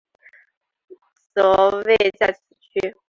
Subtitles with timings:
[1.35, 2.95] 则位在此区。